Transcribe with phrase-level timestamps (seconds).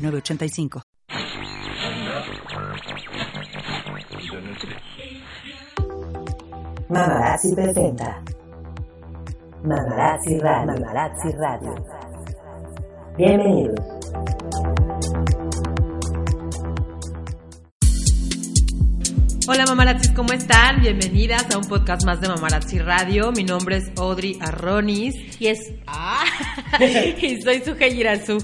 [0.00, 0.80] 906985.
[6.88, 8.22] Mamarazzi presenta
[9.62, 10.72] Mamarazzi Radio.
[10.72, 11.74] Mamarazzi Radio.
[13.16, 14.00] Bienvenidos.
[19.46, 20.80] Hola mamarazzis, ¿cómo están?
[20.80, 23.32] Bienvenidas a un podcast más de Mamarazzi Radio.
[23.32, 25.74] Mi nombre es Audrey Arronis y es...
[25.86, 26.24] ¡Ah!
[26.80, 28.38] y soy Suje Girazu.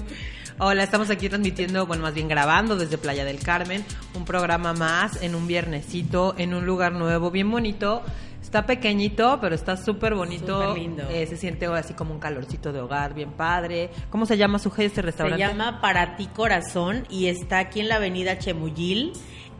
[0.59, 5.21] Hola, estamos aquí transmitiendo, bueno, más bien grabando desde Playa del Carmen, un programa más
[5.21, 8.01] en un viernesito, en un lugar nuevo, bien bonito.
[8.41, 10.59] Está pequeñito, pero está súper bonito.
[10.63, 11.03] Súper lindo.
[11.11, 13.91] Eh, se siente así como un calorcito de hogar, bien padre.
[14.09, 15.43] ¿Cómo se llama su este restaurante?
[15.45, 19.13] Se llama Para Ti Corazón y está aquí en la avenida Chemuyil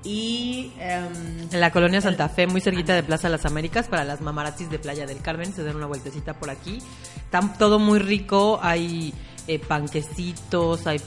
[0.04, 0.72] y...
[0.80, 4.72] em, En la colonia Santa Fe, muy cerquita de Plaza Las Américas, para las mamarazzis
[4.72, 6.80] de Playa del Carmen, se dan una vueltecita por aquí.
[7.18, 9.14] Está todo muy rico, hay
[9.48, 11.00] eh, panquecitos, hay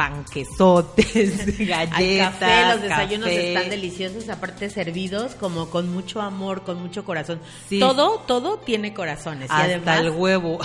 [0.00, 3.48] panquesotes, galletas, Hay café, los desayunos café.
[3.52, 7.38] están deliciosos, aparte servidos como con mucho amor, con mucho corazón.
[7.68, 7.78] Sí.
[7.80, 9.50] Todo, todo tiene corazones.
[9.50, 10.58] Hasta y además, el huevo.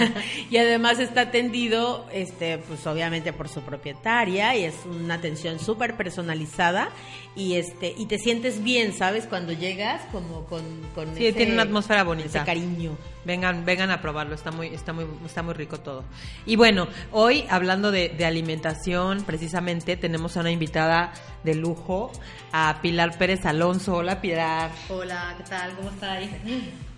[0.50, 5.96] y además está atendido, este, pues obviamente por su propietaria y es una atención súper
[5.96, 6.90] personalizada
[7.34, 9.24] y este, y te sientes bien, ¿sabes?
[9.24, 10.62] Cuando llegas como con,
[10.94, 12.28] con Sí, tiene una atmósfera bonita.
[12.28, 12.98] ese cariño.
[13.24, 16.04] Vengan, vengan a probarlo, está muy, está muy, está muy rico todo.
[16.46, 21.12] Y bueno, hoy hablando de, de alimentación, precisamente tenemos a una invitada
[21.44, 22.12] de lujo,
[22.52, 23.96] a Pilar Pérez Alonso.
[23.96, 24.70] Hola Pilar.
[24.88, 25.74] Hola, ¿qué tal?
[25.76, 26.30] ¿Cómo estáis?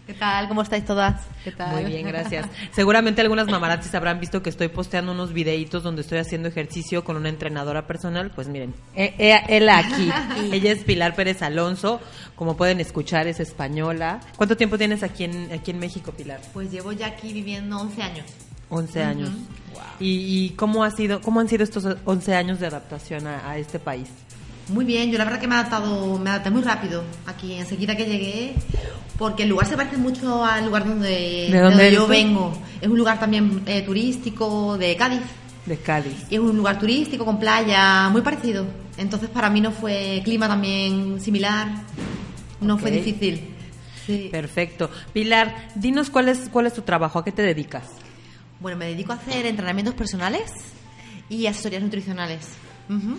[0.06, 0.48] ¿Qué tal?
[0.48, 1.22] ¿Cómo estáis todas?
[1.44, 1.72] ¿Qué tal?
[1.72, 2.46] Muy bien, gracias.
[2.72, 7.16] Seguramente algunas mamarazzis habrán visto que estoy posteando unos videitos donde estoy haciendo ejercicio con
[7.16, 8.30] una entrenadora personal.
[8.30, 10.10] Pues miren, eh, eh, él aquí.
[10.52, 12.02] Ella es Pilar Pérez Alonso.
[12.36, 14.20] Como pueden escuchar, es española.
[14.36, 16.40] ¿Cuánto tiempo tienes aquí en, aquí en México, Pilar?
[16.52, 18.26] Pues llevo ya aquí viviendo 11 años.
[18.68, 19.30] 11 años.
[19.98, 23.56] ¿Y, y cómo, ha sido, cómo han sido estos 11 años de adaptación a, a
[23.56, 24.10] este país?
[24.68, 27.96] Muy bien, yo la verdad que me he adaptado, me adapté muy rápido aquí, enseguida
[27.96, 28.54] que llegué,
[29.18, 32.10] porque el lugar se parece mucho al lugar donde, ¿De dónde eres yo tú?
[32.10, 32.52] vengo.
[32.80, 35.20] Es un lugar también eh, turístico de Cádiz.
[35.66, 36.26] De Cádiz.
[36.30, 38.66] Y es un lugar turístico con playa, muy parecido.
[38.96, 41.68] Entonces para mí no fue clima también similar,
[42.60, 43.50] no fue difícil.
[44.06, 44.28] Sí.
[44.30, 44.90] Perfecto.
[45.12, 47.84] Pilar, dinos cuál es, cuál es tu trabajo, ¿a qué te dedicas?
[48.60, 50.50] Bueno, me dedico a hacer entrenamientos personales
[51.28, 52.48] y asesorías nutricionales.
[52.88, 53.18] Ujú.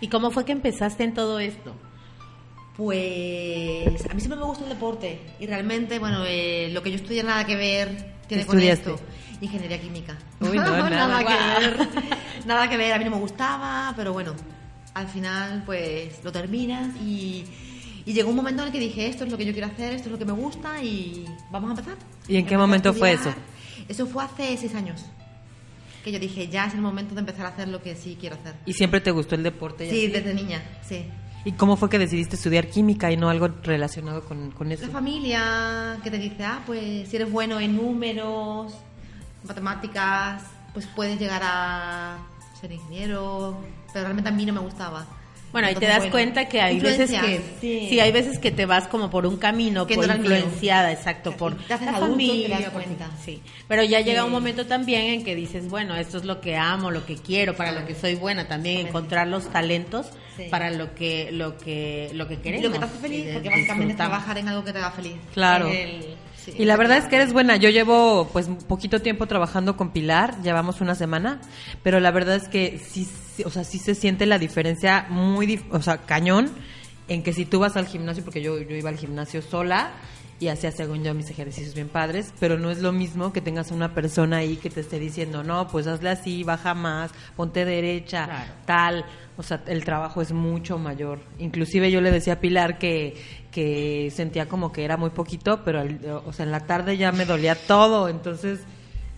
[0.00, 1.74] ¿Y cómo fue que empezaste en todo esto?
[2.76, 6.96] Pues a mí siempre me gusta el deporte y realmente, bueno, eh, lo que yo
[6.96, 8.96] estudié nada que ver tiene ¿Qué con esto.
[9.40, 10.16] Ingeniería química.
[10.40, 10.90] Uy, no, nada.
[10.90, 11.88] nada que ver.
[12.46, 14.34] Nada que ver, a mí no me gustaba, pero bueno,
[14.94, 17.44] al final pues lo terminas y,
[18.06, 19.94] y llegó un momento en el que dije, esto es lo que yo quiero hacer,
[19.94, 21.96] esto es lo que me gusta y vamos a empezar.
[22.28, 23.34] ¿Y en qué momento fue eso?
[23.88, 25.04] Eso fue hace seis años.
[26.08, 28.36] Que yo dije, ya es el momento de empezar a hacer lo que sí quiero
[28.36, 28.54] hacer.
[28.64, 29.86] ¿Y siempre te gustó el deporte?
[29.86, 30.08] y Sí, así?
[30.12, 31.04] desde niña, sí.
[31.44, 34.86] ¿Y cómo fue que decidiste estudiar química y no algo relacionado con, con eso?
[34.86, 38.74] La familia que te dice, ah, pues si eres bueno en números,
[39.46, 40.42] matemáticas,
[40.72, 42.18] pues puedes llegar a
[42.58, 43.60] ser ingeniero,
[43.92, 45.06] pero realmente a mí no me gustaba.
[45.52, 47.86] Bueno, ahí te das bueno, cuenta que hay veces que sí.
[47.88, 48.00] sí.
[48.00, 51.56] hay veces que te vas como por un camino Que por no influenciada, exacto, por
[51.56, 53.10] Te haces la adulto y te das familia, por- cuenta.
[53.24, 53.40] sí.
[53.66, 54.26] Pero ya llega Sí.
[54.26, 57.56] un momento también en que dices, bueno, esto es lo que amo, lo que quiero,
[57.56, 60.08] para lo que soy buena, también encontrar los talentos
[60.38, 60.44] Sí.
[60.50, 62.64] para lo que lo que lo que queremos.
[62.66, 65.16] Lo que te hace feliz, porque básicamente es trabajar en algo que te haga feliz.
[65.34, 65.68] Claro.
[65.68, 67.56] El- sí, Y la verdad es que eres buena.
[67.56, 71.40] Yo llevo pues poquito tiempo trabajando con Pilar, llevamos una semana,
[71.82, 73.06] pero la verdad es que sí,
[73.44, 76.50] o sea, sí se siente la diferencia muy, o sea, cañón,
[77.08, 79.90] en que si tú vas al gimnasio, porque yo, yo iba al gimnasio sola
[80.40, 83.70] y hacía según yo mis ejercicios bien padres, pero no es lo mismo que tengas
[83.72, 88.26] una persona ahí que te esté diciendo, no, pues hazle así, baja más, ponte derecha,
[88.26, 88.52] Claro.
[88.64, 89.04] tal.
[89.36, 91.20] O sea, el trabajo es mucho mayor.
[91.38, 93.16] Inclusive yo le decía a Pilar que,
[93.52, 95.82] que sentía como que era muy poquito, pero
[96.26, 98.60] o sea, en la tarde ya me dolía todo, entonces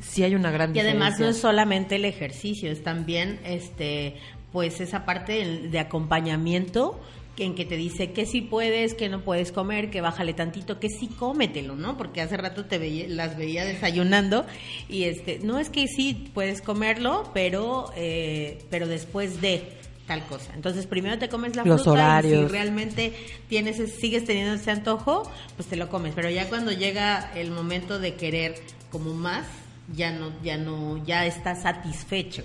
[0.00, 1.42] sí hay una gran Y además no es diferencia.
[1.42, 4.16] solamente el ejercicio, es también este
[4.52, 6.98] pues esa parte de acompañamiento
[7.44, 10.88] en que te dice que sí puedes, que no puedes comer, que bájale tantito, que
[10.88, 11.96] sí cómetelo, ¿no?
[11.96, 14.46] Porque hace rato te veía, las veía desayunando
[14.88, 20.52] y este, no es que sí puedes comerlo, pero, eh, pero después de tal cosa.
[20.54, 22.42] Entonces primero te comes la Los fruta y horarios.
[22.42, 23.12] si realmente
[23.48, 25.22] tienes, sigues teniendo ese antojo,
[25.56, 26.14] pues te lo comes.
[26.16, 28.56] Pero ya cuando llega el momento de querer
[28.90, 29.46] como más,
[29.94, 32.42] ya no, ya no, ya estás satisfecho,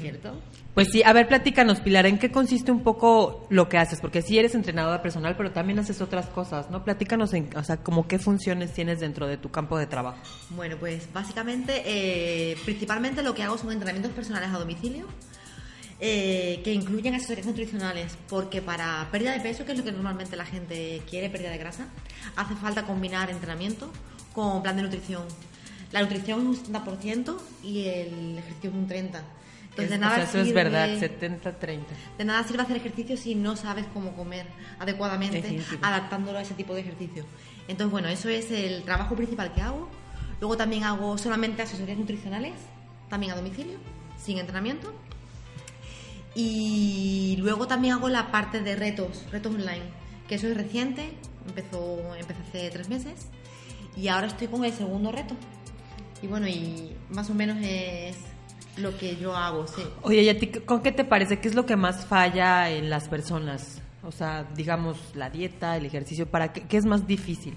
[0.00, 0.40] ¿cierto?
[0.74, 4.00] Pues sí, a ver, platícanos, Pilar, ¿en qué consiste un poco lo que haces?
[4.00, 6.84] Porque sí eres entrenadora personal, pero también haces otras cosas, ¿no?
[6.84, 10.18] Platícanos, en, o sea, como qué funciones tienes dentro de tu campo de trabajo.
[10.50, 15.06] Bueno, pues básicamente, eh, principalmente lo que hago son entrenamientos personales a domicilio,
[16.00, 20.36] eh, que incluyen asesorías nutricionales, porque para pérdida de peso, que es lo que normalmente
[20.36, 21.88] la gente quiere, pérdida de grasa,
[22.36, 23.90] hace falta combinar entrenamiento
[24.32, 25.24] con plan de nutrición.
[25.90, 29.22] La nutrición es un 70% y el ejercicio es un 30%.
[29.82, 31.94] Entonces, de Es- nada o sea, eso es sirve- verdad, 70-30.
[32.18, 34.46] de nada sirve hacer ejercicio si no sabes cómo comer
[34.78, 35.80] adecuadamente, Definitivo.
[35.82, 37.24] adaptándolo a ese tipo de ejercicio.
[37.68, 39.88] Entonces, bueno, eso es el trabajo principal que hago.
[40.40, 42.54] Luego también hago solamente asesorías nutricionales,
[43.08, 43.76] también a domicilio,
[44.18, 44.92] sin entrenamiento.
[46.34, 49.82] Y luego también hago la parte de retos, retos online,
[50.28, 51.10] que eso es reciente,
[51.46, 53.26] empezó, empecé hace tres meses
[53.96, 55.34] y ahora estoy con el segundo reto.
[56.22, 58.16] Y bueno, y más o menos es
[58.80, 59.82] lo que yo hago, sí.
[60.02, 61.40] Oye, ¿y a ti con qué te parece?
[61.40, 63.80] ¿Qué es lo que más falla en las personas?
[64.02, 67.54] O sea, digamos, la dieta, el ejercicio, ¿para qué, qué es más difícil?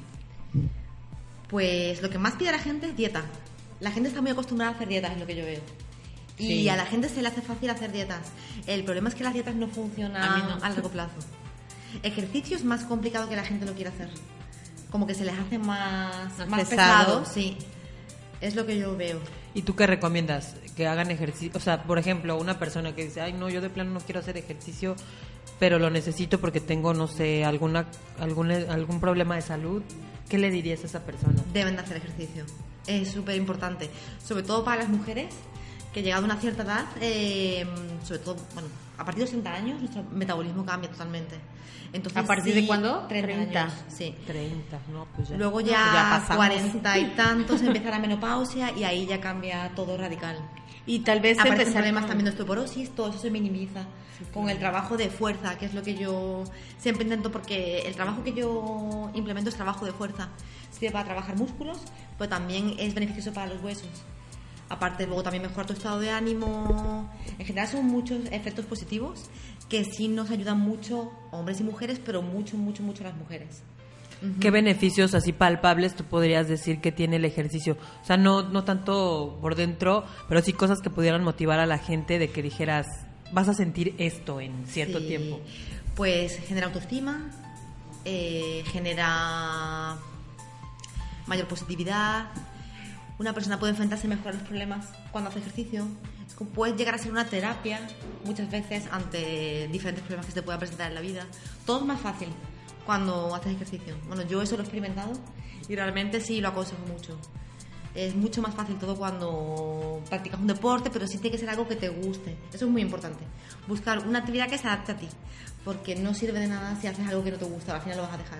[1.49, 3.23] Pues lo que más pide la gente es dieta.
[3.79, 5.61] La gente está muy acostumbrada a hacer dietas, es lo que yo veo.
[6.37, 8.31] Y a la gente se le hace fácil hacer dietas.
[8.65, 10.55] El problema es que las dietas no funcionan A mí no.
[10.65, 11.15] a largo plazo.
[12.03, 14.09] Ejercicio es más complicado que la gente lo quiera hacer.
[14.89, 17.19] Como que se les hace más, Más más pesado.
[17.19, 17.57] pesado, sí.
[18.39, 19.19] Es lo que yo veo.
[19.53, 20.55] ¿Y tú qué recomiendas?
[20.75, 21.51] Que hagan ejercicio.
[21.55, 24.19] O sea, por ejemplo, una persona que dice, ay, no, yo de plano no quiero
[24.19, 24.95] hacer ejercicio,
[25.59, 27.87] pero lo necesito porque tengo, no sé, alguna,
[28.19, 29.83] algún, algún problema de salud.
[30.29, 31.43] ¿Qué le dirías a esa persona?
[31.53, 32.45] Deben de hacer ejercicio.
[32.87, 33.89] Es súper importante.
[34.23, 35.33] Sobre todo para las mujeres
[35.93, 37.65] que llegado a una cierta edad, eh,
[38.03, 41.35] sobre todo, bueno, a partir de 60 años, nuestro metabolismo cambia totalmente.
[41.93, 43.05] Entonces, ¿A partir sí, de cuándo?
[43.09, 43.61] 30 30.
[43.61, 44.15] años, sí.
[44.25, 45.37] 30, no, pues ya.
[45.37, 46.37] Luego ya, pues ya pasamos.
[46.37, 50.37] 40 y tantos empieza la menopausia y ahí ya cambia todo radical.
[50.85, 53.85] Y tal vez Aparecen problemas también de osteoporosis, todo eso se minimiza
[54.33, 56.43] con el trabajo de fuerza, que es lo que yo
[56.77, 60.29] siempre intento, porque el trabajo que yo implemento es trabajo de fuerza.
[60.71, 61.79] Sirve para trabajar músculos,
[62.17, 63.89] pero también es beneficioso para los huesos.
[64.71, 67.11] Aparte, luego también mejora tu estado de ánimo.
[67.37, 69.29] En general son muchos efectos positivos
[69.67, 73.63] que sí nos ayudan mucho, hombres y mujeres, pero mucho, mucho, mucho las mujeres.
[74.39, 77.75] ¿Qué beneficios así palpables tú podrías decir que tiene el ejercicio?
[78.01, 81.77] O sea, no, no tanto por dentro, pero sí cosas que pudieran motivar a la
[81.79, 82.85] gente de que dijeras,
[83.33, 85.07] vas a sentir esto en cierto Sí.
[85.07, 85.41] tiempo.
[85.95, 87.29] Pues genera autoestima,
[88.05, 89.97] eh, genera
[91.27, 92.27] mayor positividad.
[93.21, 95.85] Una persona puede enfrentarse mejor a los problemas cuando hace ejercicio.
[96.55, 97.79] Puede llegar a ser una terapia
[98.25, 101.27] muchas veces ante diferentes problemas que se puedan presentar en la vida.
[101.67, 102.29] Todo es más fácil
[102.83, 103.95] cuando haces ejercicio.
[104.07, 105.11] Bueno, yo eso lo he experimentado
[105.69, 107.15] y realmente sí lo aconsejo mucho.
[107.93, 111.67] Es mucho más fácil todo cuando practicas un deporte, pero sí tiene que ser algo
[111.67, 112.35] que te guste.
[112.51, 113.23] Eso es muy importante.
[113.67, 115.09] Buscar una actividad que se adapte a ti,
[115.63, 118.03] porque no sirve de nada si haces algo que no te gusta, al final lo
[118.03, 118.39] vas a dejar.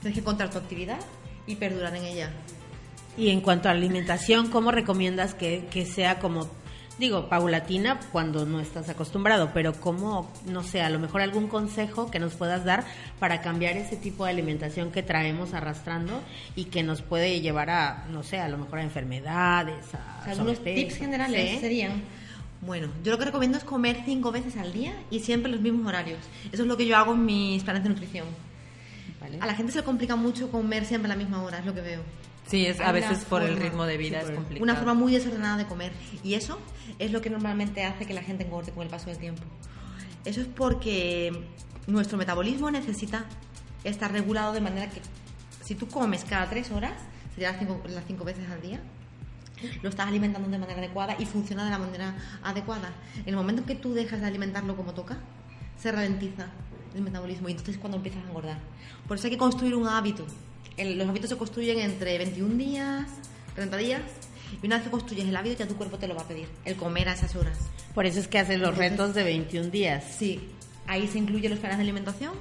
[0.00, 1.00] Tienes que encontrar tu actividad
[1.46, 2.32] y perdurar en ella.
[3.16, 6.48] Y en cuanto a alimentación, ¿cómo recomiendas que, que sea como,
[6.98, 12.10] digo, paulatina cuando no estás acostumbrado, pero cómo, no sé, a lo mejor algún consejo
[12.10, 12.84] que nos puedas dar
[13.18, 16.22] para cambiar ese tipo de alimentación que traemos arrastrando
[16.56, 20.56] y que nos puede llevar a, no sé, a lo mejor a enfermedades, a Algunos
[20.56, 20.86] sobrepeso?
[20.88, 21.58] tips generales Sí.
[21.58, 22.02] serían,
[22.62, 25.86] bueno, yo lo que recomiendo es comer cinco veces al día y siempre los mismos
[25.86, 26.20] horarios.
[26.50, 28.26] Eso es lo que yo hago en mis planes de nutrición.
[29.20, 29.36] ¿Vale?
[29.40, 31.74] A la gente se le complica mucho comer siempre a la misma hora, es lo
[31.74, 32.00] que veo.
[32.46, 34.62] Sí, es, a veces por el ritmo de vida sí, es complicado.
[34.62, 35.92] Una forma muy desordenada de comer.
[36.22, 36.58] Y eso
[36.98, 39.42] es lo que normalmente hace que la gente engorde con el paso del tiempo.
[40.24, 41.46] Eso es porque
[41.86, 43.24] nuestro metabolismo necesita
[43.84, 45.00] estar regulado de manera que
[45.62, 46.92] si tú comes cada tres horas,
[47.34, 48.80] sería las cinco, las cinco veces al día,
[49.82, 52.92] lo estás alimentando de manera adecuada y funciona de la manera adecuada.
[53.20, 55.18] En el momento en que tú dejas de alimentarlo como toca,
[55.78, 56.48] se ralentiza
[56.94, 58.58] el metabolismo y entonces es cuando empiezas a engordar.
[59.06, 60.26] Por eso hay que construir un hábito.
[60.76, 63.06] El- los hábitos se construyen entre 21 días,
[63.54, 64.02] 30 días,
[64.62, 66.48] y una vez que construyes el hábito ya tu cuerpo te lo va a pedir,
[66.64, 67.58] el comer a esas horas.
[67.94, 70.04] Por eso es que hacen los Entonces- retos de 21 días.
[70.18, 70.48] Sí,
[70.86, 72.32] ahí se incluyen los planes de alimentación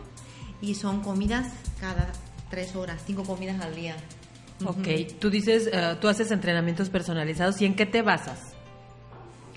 [0.62, 1.48] y son comidas
[1.80, 2.12] cada
[2.50, 3.96] tres horas, cinco comidas al día.
[4.66, 4.88] Ok,
[5.20, 8.54] tú dices, eh, tú haces entrenamientos personalizados y en qué te basas?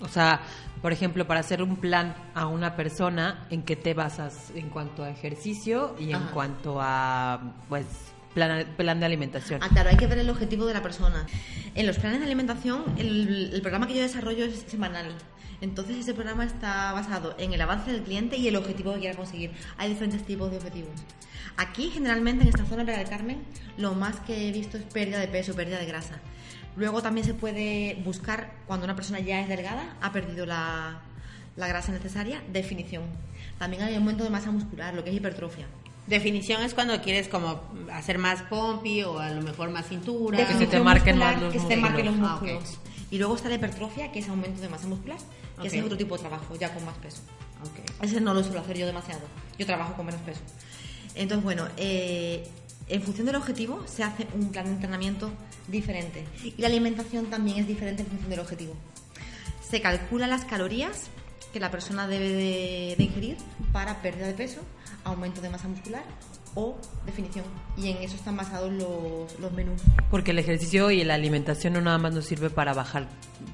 [0.00, 0.40] O sea,
[0.82, 5.02] Por ejemplo, para hacer un plan a una persona, ¿en qué te basas en cuanto
[5.02, 6.30] a ejercicio y en Ajá.
[6.32, 7.86] cuanto a, pues,
[8.34, 9.60] plan, de alimentación?
[9.62, 11.26] Ah, claro, hay que ver el objetivo de la persona.
[11.74, 15.14] En los planes de alimentación, el, programa que yo desarrollo es semanal.
[15.60, 19.16] Entonces ese programa está basado en el avance del cliente y el objetivo que quiera
[19.16, 19.52] conseguir.
[19.78, 20.92] Hay diferentes tipos de objetivos.
[21.56, 23.42] Aquí, generalmente, en esta zona de del Carmen,
[23.78, 26.18] lo más que he visto es pérdida de peso, pérdida de grasa.
[26.76, 31.00] Luego también se puede buscar, cuando una persona ya es delgada, ha perdido la,
[31.56, 33.04] la grasa necesaria, definición.
[33.58, 35.66] También hay aumento de masa muscular, lo que es hipertrofia.
[36.06, 40.46] Definición es cuando quieres como hacer más pompi o a lo mejor más cintura.
[40.46, 42.56] Que se te marquen muscular, más los que se te marquen los músculos.
[42.56, 42.78] Ah, músculos.
[43.10, 45.18] Y luego está la hipertrofia, que es aumento de masa muscular,
[45.60, 47.22] que ese es otro tipo de trabajo, ya con más peso.
[47.62, 48.02] Ok.
[48.02, 49.22] Ese no lo suelo hacer yo demasiado.
[49.58, 50.40] Yo trabajo con menos peso.
[51.14, 52.46] Entonces, bueno, eh,
[52.88, 55.30] en función del objetivo se hace un plan de entrenamiento
[55.68, 56.24] diferente.
[56.42, 58.74] Y la alimentación también es diferente en función del objetivo.
[59.62, 61.08] Se calcula las calorías
[61.54, 63.36] que la persona debe de, de ingerir
[63.72, 64.60] para pérdida de peso,
[65.04, 66.02] aumento de masa muscular
[66.56, 67.44] o definición.
[67.76, 69.80] Y en eso están basados los, los menús.
[70.10, 73.08] Porque el ejercicio y la alimentación no nada más nos sirve para bajar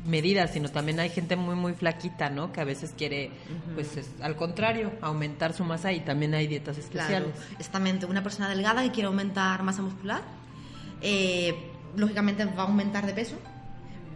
[0.06, 2.52] medidas, sino también hay gente muy muy flaquita, ¿no?
[2.52, 3.30] Que a veces quiere,
[3.74, 6.86] pues es- al contrario, aumentar su masa y también hay dietas Claro,
[7.28, 7.34] especiales.
[7.58, 8.06] exactamente.
[8.06, 10.22] Una persona delgada que quiere aumentar masa muscular,
[11.02, 11.54] eh,
[11.96, 13.36] lógicamente va a aumentar de peso,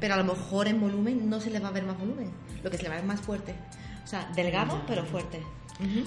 [0.04, 2.30] pero a lo mejor en volumen no se le va a ver más volumen,
[2.62, 3.54] lo que se le va a ver más fuerte.
[4.04, 5.40] O sea, delgado pero fuerte.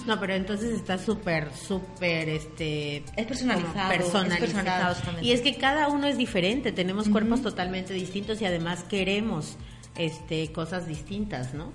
[0.06, 2.98] No, pero entonces está súper, súper, este...
[3.16, 4.32] Es personalizado, personalizado.
[4.34, 8.84] es personalizado, y es que cada uno es diferente, tenemos cuerpos totalmente distintos y además
[8.84, 9.56] queremos
[9.96, 11.72] este cosas distintas, ¿no?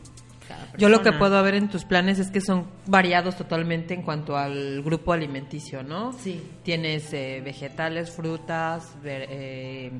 [0.48, 4.02] Cada Yo lo que puedo ver en tus planes es que son variados totalmente en
[4.04, 6.14] cuanto al grupo alimenticio, ¿no?
[6.14, 6.42] Sí.
[6.64, 9.92] Tienes eh, vegetales, frutas, ver- eh,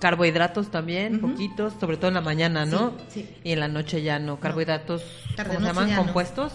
[0.00, 2.90] carbohidratos también, poquitos, sobre todo en la mañana, ¿no?
[3.08, 3.36] Sí, sí.
[3.44, 4.38] Y en la noche ya no.
[4.40, 5.02] Carbohidratos,
[5.36, 5.90] Tarde, ¿cómo se llaman?
[5.90, 5.96] no.
[6.04, 6.52] ¿Compuestos?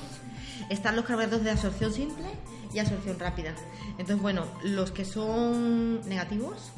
[0.70, 2.26] Están los carbohidratos de absorción simple
[2.74, 3.54] y absorción rápida.
[3.92, 6.72] Entonces, bueno, los que son negativos,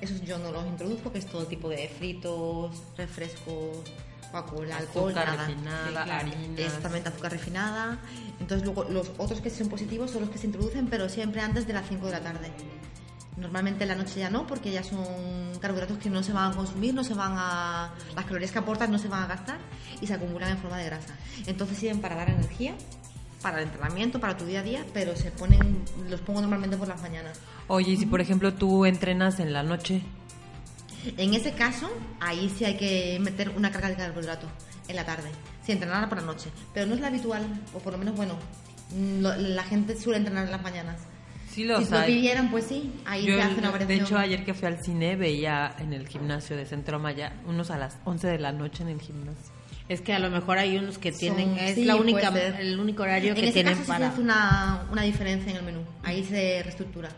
[0.00, 3.76] esos yo no los introduzco, que es todo tipo de fritos, refrescos,
[4.32, 5.46] Coca-Cola, alcohol, Azúcar nada.
[5.46, 6.12] refinada, Sí, claro.
[6.12, 6.58] harinas.
[6.58, 7.98] Exactamente, azúcar refinada.
[8.40, 11.66] Entonces, luego los otros que son positivos son los que se introducen, pero siempre antes
[11.66, 12.50] de las 5 de la tarde.
[13.36, 15.04] Normalmente en la noche ya no, porque ya son
[15.60, 17.92] carbohidratos que no se van a consumir, no se van a.
[18.14, 19.58] Las calorías que aportan no se van a gastar
[20.00, 21.14] y se acumulan en forma de grasa.
[21.46, 22.74] Entonces sirven para dar energía,
[23.42, 25.84] para el entrenamiento, para tu día a día, pero se ponen.
[26.08, 27.38] Los pongo normalmente por las mañanas.
[27.68, 30.02] Oye, y si por ejemplo tú entrenas en la noche,
[31.18, 31.88] En ese caso,
[32.20, 34.50] ahí sí hay que meter una carga de carbohidratos
[34.88, 35.30] en la tarde,
[35.64, 36.50] si entrenara por la noche.
[36.74, 38.34] Pero no es la habitual, o por lo menos, bueno,
[39.20, 40.96] lo- la gente suele entrenar en las mañanas.
[41.56, 44.44] Sí lo si lo pidieran, pues sí, ahí Yo, se hace una de hecho, ayer
[44.44, 48.28] que fui al cine veía en el gimnasio de Centro Maya unos a las 11
[48.28, 49.52] de la noche en el gimnasio.
[49.88, 52.78] Es que a lo mejor hay unos que tienen, Son- es sí, la única, el
[52.78, 54.06] único horario en que ese tienen caso sí para...
[54.06, 55.80] se hace una, una diferencia en el menú.
[56.02, 57.08] Ahí se reestructura.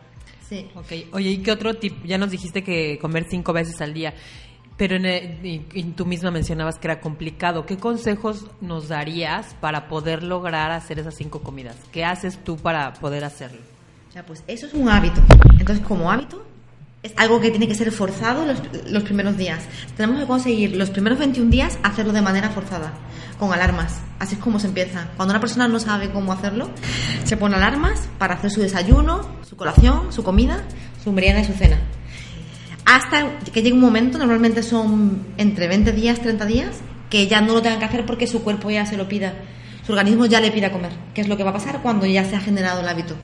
[0.49, 0.69] Sí.
[0.77, 1.97] Ok, oye, ¿y qué otro tipo?
[2.07, 4.15] Ya nos dijiste que comer cinco veces al día,
[4.77, 7.67] pero en el- y, y tú misma mencionabas que era complicado.
[7.67, 11.77] ¿Qué consejos nos darías para poder lograr hacer esas cinco comidas?
[11.91, 13.61] ¿Qué haces tú para poder hacerlo?
[14.27, 15.23] Pues eso es un hábito.
[15.59, 16.45] Entonces, como hábito,
[17.03, 18.61] es algo que tiene que ser forzado los,
[18.91, 19.63] los primeros días.
[19.97, 22.93] Tenemos que conseguir los primeros 21 días hacerlo de manera forzada,
[23.39, 24.01] con alarmas.
[24.19, 25.09] Así es como se empieza.
[25.17, 26.71] Cuando una persona no sabe cómo hacerlo,
[27.25, 30.65] se pone alarmas para hacer su desayuno, su colación, su comida,
[31.03, 31.79] su merienda y su cena.
[32.85, 37.53] Hasta que llegue un momento, normalmente son entre 20 días, 30 días, que ya no
[37.53, 39.35] lo tengan que hacer porque su cuerpo ya se lo pida.
[39.87, 42.25] Su organismo ya le pida comer, que es lo que va a pasar cuando ya
[42.25, 43.15] se ha generado el hábito.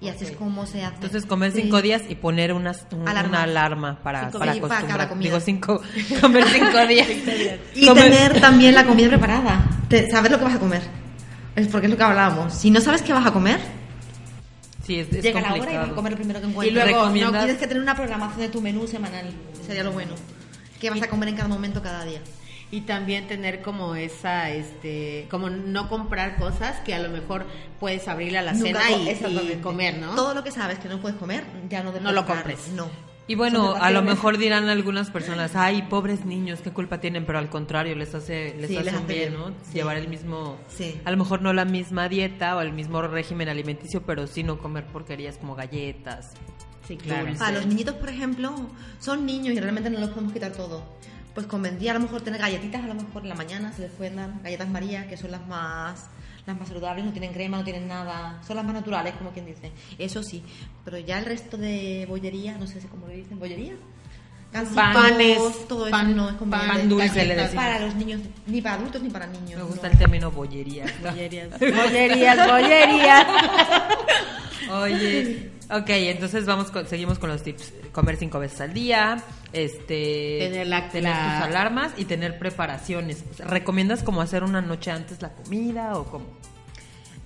[0.00, 0.94] Y así es como se hace.
[0.94, 1.62] Entonces, comer Sí.
[1.62, 3.28] cinco días y poner unas, un- Alarma.
[3.30, 4.86] una alarma para, Cinco para para acostumbrar.
[4.98, 5.28] cada comida.
[5.30, 5.82] Digo, cinco,
[6.20, 7.08] comer cinco días.
[7.74, 9.64] Y Comer- tener también la comida preparada.
[9.88, 10.82] Te- saber lo que vas a comer.
[11.56, 12.54] Es porque es lo que hablábamos.
[12.54, 13.58] Si no sabes qué vas a comer,
[14.86, 15.82] Sí, es, es llega la hora y complicado.
[15.86, 16.84] vas a comer lo primero que Y encuentres.
[16.84, 19.26] luego, no ¿recomiendas- tienes que tener una programación de tu menú semanal.
[19.66, 20.12] Sería lo bueno.
[20.80, 22.20] ¿Qué vas a comer en cada momento, cada día?
[22.70, 27.46] Y también tener como esa, este, como no comprar cosas que a lo mejor
[27.80, 30.14] puedes abrir a la Nunca cena y- y, comer, ¿no?
[30.14, 32.68] Todo lo que sabes que no puedes comer, ya no debes No lo compres.
[32.74, 32.88] No.
[33.26, 37.38] Y bueno, a lo mejor dirán algunas personas, ay, pobres niños, qué culpa tienen, pero
[37.38, 39.40] al contrario, les hace, les Sí, hace les un hace bien, bien.
[39.40, 39.48] ¿no?
[39.64, 39.72] Sí.
[39.74, 40.98] Llevar el mismo, Sí.
[41.04, 44.58] a lo mejor no la misma dieta o el mismo régimen alimenticio, pero sí no
[44.58, 46.32] comer porquerías como galletas.
[46.86, 47.28] Sí, claro.
[47.38, 48.54] Para los niñitos, por ejemplo,
[48.98, 50.82] son niños y realmente no los podemos quitar todo.
[51.38, 53.92] Pues convendría a lo mejor tener galletitas, a lo mejor en la mañana se les
[53.92, 56.08] pueden dar galletas María, que son las más
[56.44, 59.46] las más saludables, no tienen crema, no tienen nada, son las más naturales, como quien
[59.46, 59.70] dice.
[59.98, 60.42] Eso sí,
[60.84, 63.76] pero ya el resto de bollería, no sé cómo le dicen, bollería,
[64.50, 65.38] Gansitos, Panes,
[65.68, 67.54] todo eso pan- no es pan dulce le decimos.
[67.54, 69.58] Para los niños, ni para adultos ni para niños.
[69.58, 69.92] Me gusta no.
[69.92, 70.86] el término bollería.
[71.02, 73.26] Bollerías, bollerías, bollerías.
[74.70, 77.72] Oye, ok, entonces vamos con- seguimos con los tips.
[77.92, 83.24] Comer cinco veces al día, este, Tener la- tener la- tus alarmas y tener preparaciones.
[83.38, 86.26] ¿Recomiendas como hacer una noche antes la comida o cómo?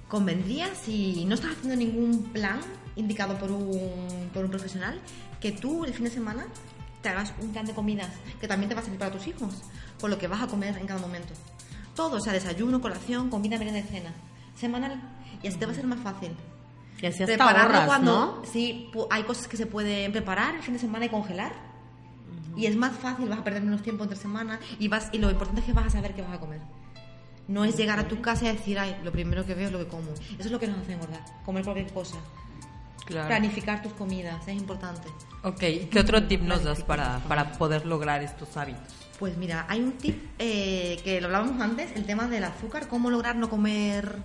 [0.08, 2.60] Convendría, si no estás haciendo ningún plan
[2.96, 5.00] indicado por un, por un profesional,
[5.40, 6.46] que tú el fin de semana
[7.02, 8.08] te hagas un plan de comidas
[8.40, 9.54] que también te va a servir para tus hijos,
[10.00, 11.34] con lo que vas a comer en cada momento.
[11.94, 14.12] Todo, o sea, desayuno, colación, comida, merienda y cena.
[14.56, 15.00] Semanal.
[15.42, 16.30] Y así te va a ser más fácil.
[17.00, 18.42] Y así hasta Prepararlo ahorras, cuando ¿no?
[18.50, 21.52] sí hay cosas que se pueden preparar el fin de semana y congelar
[22.56, 25.30] y es más fácil vas a perder menos tiempo entre semana y vas y lo
[25.30, 26.60] importante es que vas a saber qué vas a comer
[27.48, 29.78] no es llegar a tu casa y decir ay lo primero que veo es lo
[29.78, 32.16] que como eso es lo que nos hace engordar comer cualquier cosa
[33.12, 33.28] Claro.
[33.28, 35.08] planificar tus comidas es importante
[35.44, 35.58] Ok,
[35.90, 38.82] ¿qué otro tip nos das para, para poder lograr estos hábitos?
[39.18, 43.08] pues mira hay un tip eh, que lo hablábamos antes el tema del azúcar cómo
[43.10, 44.16] lograr no comer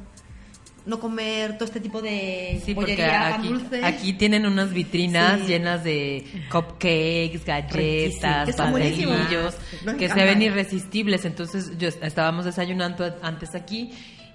[0.88, 5.48] no comer todo este tipo de Sí, bollería aquí, dulce aquí tienen unas vitrinas Sí.
[5.48, 8.46] llenas de cupcakes, galletas.
[8.48, 9.56] Que pastelillos,
[10.00, 11.26] que se ven irresistibles.
[11.26, 13.92] Entonces, yo estábamos desayunando antes aquí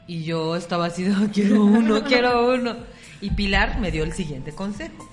[0.06, 2.76] y yo estaba así, "Oh, quiero uno, quiero uno.
[3.23, 5.09] Y Pilar me dio el siguiente consejo.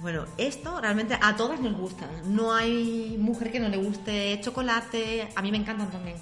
[0.00, 2.08] Bueno, esto realmente a todas nos gusta.
[2.26, 5.28] No hay mujer que no le guste chocolate.
[5.36, 6.16] A mí me encantan también.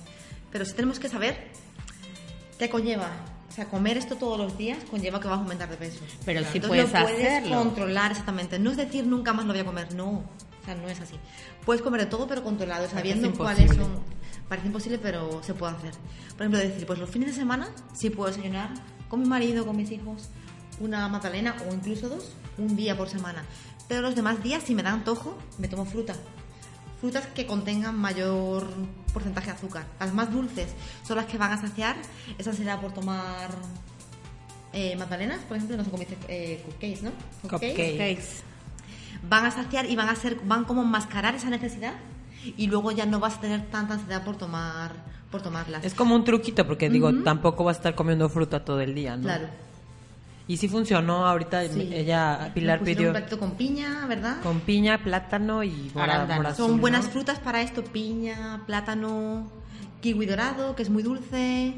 [0.52, 1.50] Pero sí tenemos que saber
[2.58, 3.08] qué conlleva.
[3.48, 6.00] O sea, comer esto todos los días conlleva que vas a aumentar de peso.
[6.26, 7.56] Pero sí Entonces puedes lo puedes hacerlo.
[7.56, 8.58] controlar exactamente.
[8.58, 9.94] No es decir nunca más lo voy a comer.
[9.94, 10.10] No.
[10.10, 11.14] O sea, no es así.
[11.64, 13.98] Puedes comer de todo, pero controlado, sabiendo cuáles son.
[14.46, 15.92] Parece imposible, pero se puede hacer.
[16.36, 18.70] Por ejemplo, decir, pues los fines de semana sí puedo desayunar
[19.08, 20.28] con mi marido, con mis hijos,
[20.80, 23.44] una magdalena o incluso dos, un día por semana.
[23.88, 26.14] Pero los demás días, si me da antojo, me tomo fruta.
[27.00, 28.66] Frutas que contengan mayor
[29.12, 29.86] porcentaje de azúcar.
[29.98, 30.68] Las más dulces
[31.06, 31.96] son las que van a saciar.
[32.38, 33.50] Esa será por tomar
[34.72, 37.10] eh, magdalenas, por ejemplo, no sé cómo dice, eh, cupcakes, ¿no?
[37.42, 37.96] Cupcakes.
[37.98, 38.42] Cakes.
[39.28, 41.94] Van a saciar y van a ser, van como a mascarar esa necesidad
[42.56, 44.92] y luego ya no vas a tener tanta ansiedad por tomar,
[45.30, 45.84] por tomarlas.
[45.84, 49.16] Es como un truquito, porque digo, tampoco vas a estar comiendo fruta todo el día,
[49.16, 49.24] ¿no?
[49.24, 49.48] Claro.
[50.50, 51.90] Y sí funcionó, ahorita Sí.
[51.92, 54.40] ella, Pilar pidió un platito con piña, ¿verdad?
[54.42, 56.78] con piña, plátano y mora- Son ¿no?
[56.78, 59.48] buenas frutas para esto, piña, plátano,
[60.00, 61.74] kiwi dorado, que es muy dulce,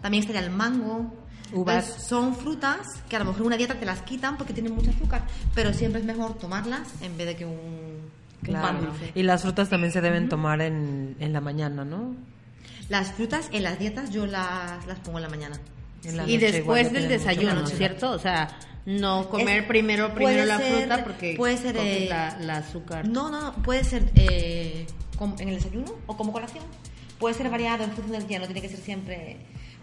[0.00, 1.12] también estaría el mango.
[1.52, 1.84] Uvas.
[1.84, 4.90] Entonces, son frutas que a lo mejor una dieta te las quitan porque tienen mucho
[4.90, 5.22] azúcar,
[5.56, 8.10] pero siempre es mejor tomarlas en vez de que un, un
[8.44, 8.68] Claro.
[8.68, 9.10] pan dulce.
[9.16, 12.14] Y las frutas también se deben tomar en, en la mañana, ¿no?
[12.88, 15.58] Las frutas en las dietas yo las, las pongo en la mañana.
[16.26, 17.66] Y después del desayuno.
[17.66, 18.10] ¿cierto?
[18.10, 18.48] O sea,
[18.84, 23.06] no comer Es- primero primero la ser- fruta porque puede ser, eh, la, la azúcar.
[23.08, 24.86] No, no, puede ser eh,
[25.38, 26.64] en el desayuno o como colación.
[27.18, 29.36] Puede ser variado en función del día, no tiene que ser siempre.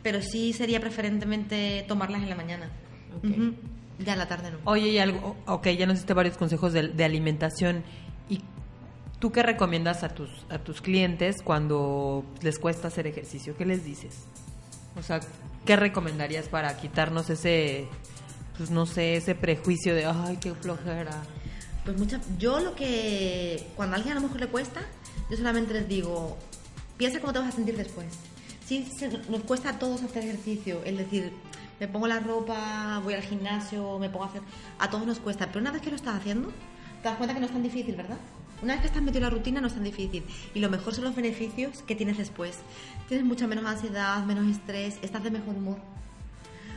[0.03, 2.69] Pero sí sería preferentemente tomarlas en la mañana.
[3.17, 3.25] Ok.
[3.25, 3.53] Ujú.
[3.99, 4.57] Ya en la tarde no.
[4.65, 7.83] Oye, y algo, ok, ya nos diste varios consejos de, de alimentación.
[8.29, 8.41] ¿Y
[9.19, 13.55] tú qué recomiendas a tus, a tus clientes cuando les cuesta hacer ejercicio?
[13.57, 14.25] ¿Qué les dices?
[14.95, 15.19] O sea,
[15.65, 17.87] ¿qué recomendarías para quitarnos ese,
[18.57, 21.11] pues no sé, ese prejuicio de, ay, qué flojera?
[21.85, 24.81] Pues mucha, yo lo que cuando a alguien a lo mejor le cuesta,
[25.29, 26.37] yo solamente les digo,
[26.97, 28.07] piensa cómo te vas a sentir después.
[28.65, 28.87] Sí,
[29.29, 31.33] nos cuesta a todos hacer ejercicio, es decir,
[31.79, 34.41] me pongo la ropa, voy al gimnasio, me pongo a hacer,
[34.77, 36.49] a todos nos cuesta, pero una vez que lo estás haciendo,
[37.01, 38.17] te das cuenta que no es tan difícil, ¿verdad?
[38.61, 40.93] Una vez que estás metido en la rutina no es tan difícil y lo mejor
[40.93, 42.59] son los beneficios que tienes después.
[43.07, 45.77] Tienes mucha menos ansiedad, menos estrés, estás de mejor humor.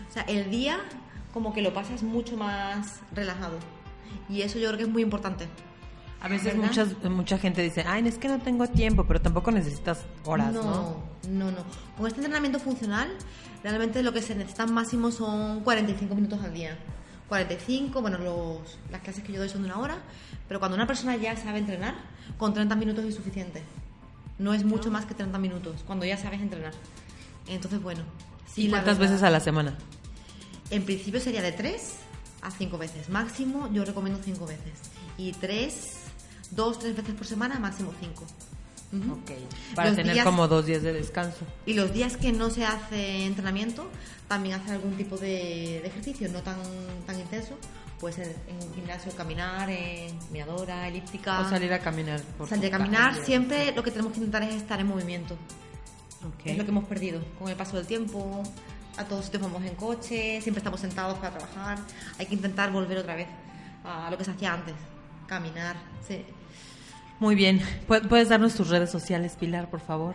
[0.08, 0.78] O sea, el día
[1.32, 3.58] como que lo pasas mucho más relajado.
[4.28, 5.48] Y eso yo creo que es muy importante.
[6.20, 6.68] A veces ¿Verdad?
[6.68, 10.62] muchas, mucha gente dice, ay, es que no tengo tiempo, pero tampoco necesitas horas, ¿no?
[10.62, 11.64] no, no, no.
[11.96, 13.08] Con este entrenamiento funcional,
[13.64, 16.78] realmente lo que se necesitan máximo son 45 minutos al día.
[17.36, 18.58] 45, bueno, los,
[18.90, 19.96] las clases que yo doy son de una hora,
[20.48, 21.94] pero cuando una persona ya sabe entrenar,
[22.36, 23.62] con 30 minutos es suficiente.
[24.38, 26.74] No es mucho más que 30 minutos, cuando ya sabes entrenar.
[27.48, 28.02] Entonces, bueno.
[28.54, 29.78] ¿Y la cuántas verdad- veces a la semana?
[30.68, 31.94] En principio sería de 3
[32.42, 33.08] a 5 veces.
[33.08, 34.74] Máximo yo recomiendo 5 veces.
[35.16, 36.00] Y 3,
[36.50, 38.26] 2, 3 veces por semana, máximo 5.
[39.10, 39.30] Ok.
[39.74, 41.46] Para Los tener días- como dos días de descanso.
[41.66, 43.88] Y los días que no se hace entrenamiento,
[44.28, 46.56] también hacer algún tipo de, de ejercicio, no tan,
[47.06, 47.56] tan intenso.
[48.00, 51.40] Puede ser en un gimnasio caminar, en caminadora, elíptica.
[51.40, 52.20] O salir a caminar.
[52.36, 53.24] Por Salir a caminar, calle.
[53.24, 55.34] siempre lo que tenemos que intentar es estar en movimiento.
[56.26, 56.46] Ok.
[56.46, 58.42] Es lo que hemos perdido con el paso del tiempo.
[58.98, 61.78] A todos sitios vamos en coche, siempre estamos sentados para trabajar.
[62.18, 63.28] Hay que intentar volver otra vez
[63.84, 64.74] a lo que se hacía antes,
[65.26, 65.76] caminar.
[66.06, 66.24] sí.
[67.20, 67.60] Muy bien.
[67.88, 70.14] Pu- ¿Puedes darnos tus redes sociales, Pilar, por favor?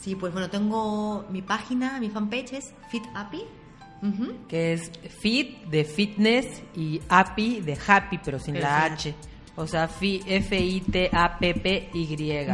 [0.00, 3.42] Sí, pues bueno, tengo mi página, mi fanpage es FitApi.
[4.02, 4.34] Ujú.
[4.46, 9.14] Que es Fit de fitness y Happy de happy, pero sin la H.
[9.56, 10.22] O sea, fi-
[11.26, 12.46] F-I-T-A-P-P-Y.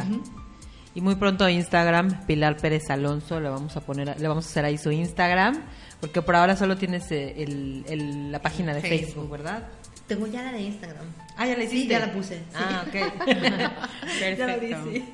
[0.95, 4.65] Y muy pronto Instagram, Pilar Pérez Alonso, le vamos a poner, le vamos a hacer
[4.67, 5.63] ahí su Instagram,
[6.01, 9.31] porque por ahora solo tienes eh, el- el- la página de Facebook, Facebook.
[9.31, 9.69] ¿verdad?
[10.15, 11.07] Tengo ya la de Instagram.
[11.37, 11.89] Ah, ya la Sí, hiciste.
[11.95, 12.37] ya la puse.
[12.37, 12.43] sí.
[12.55, 12.95] Ah, ok.
[14.21, 14.85] Ya lo Perfecto.
[14.87, 15.05] di, sí.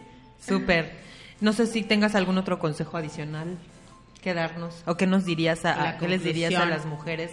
[0.47, 0.93] Súper.
[1.41, 3.57] No sé si tengas algún otro consejo adicional
[4.23, 7.31] que darnos, o qué nos dirías, a, qué les dirías a las mujeres,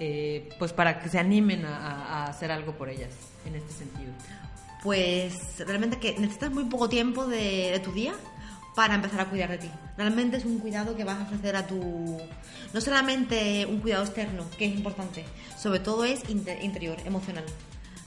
[0.00, 3.10] eh, pues para que se animen a, a- a hacer algo por ellas
[3.46, 4.10] en este sentido.
[4.82, 8.14] Pues realmente que necesitas muy poco tiempo de, de tu día
[8.74, 9.70] para empezar a cuidar de ti.
[9.96, 12.18] Realmente es un cuidado que vas a ofrecer a tu...
[12.72, 15.24] No solamente un cuidado externo, que es importante,
[15.56, 17.44] sobre todo es inte- interior, emocional.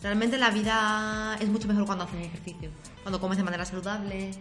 [0.03, 2.69] Realmente la vida es mucho mejor cuando haces ejercicio,
[3.01, 4.31] cuando comes de manera saludable.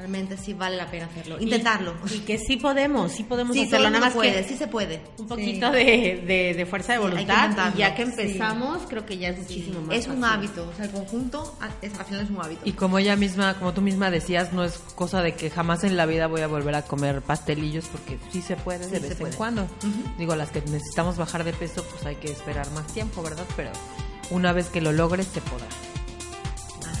[0.00, 1.38] Realmente sí vale la pena hacerlo.
[1.38, 1.94] Intentarlo.
[2.10, 5.02] Y que sí podemos, sí podemos Sí, hacerlo, nada más puede, que sí se puede.
[5.18, 5.28] un Sí.
[5.28, 8.10] poquito de, de- de fuerza de Sí, hay que voluntad y ya que sí.
[8.10, 11.54] empezamos creo que ya es Sí, muchísimo más Es un hábito, o sea, el conjunto
[11.82, 12.62] es, al final es un hábito.
[12.64, 15.98] Y como ella misma, como tú misma decías, no es cosa de que jamás en
[15.98, 19.08] la vida voy a volver a comer pastelillos porque sí se puede Sí de se
[19.08, 19.66] vez en cuando.
[20.16, 23.44] Digo, las que necesitamos bajar de peso, pues hay que esperar más tiempo, ¿verdad?
[23.54, 23.70] Pero
[24.30, 25.66] una vez que lo logres, se podrá.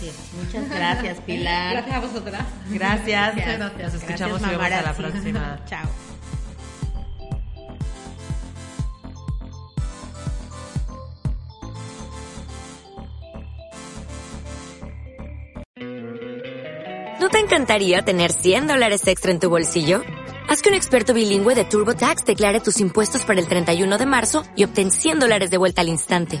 [0.00, 0.32] Así es.
[0.32, 1.72] Muchas gracias, Pilar.
[1.72, 2.42] Gracias a vosotras.
[2.70, 3.34] Gracias.
[3.34, 3.92] Muchas gracias.
[3.92, 5.60] Nos escuchamos y Gracias, vemos a la próxima.
[5.66, 5.88] Chao.
[17.20, 20.02] ¿No te encantaría tener 100 dólares extra en tu bolsillo?
[20.48, 24.44] Haz que un experto bilingüe de TurboTax declare tus impuestos para el 31 de marzo
[24.56, 26.40] y obtén 100 dólares de vuelta al instante.